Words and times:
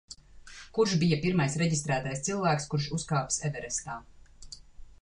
Kurš 0.77 0.95
bija 1.03 1.19
pirmais 1.25 1.57
reģistrētais 1.63 2.25
cilvēks, 2.29 2.67
kurs 2.73 2.89
uzkāpis 2.99 3.39
Everestā. 3.51 4.01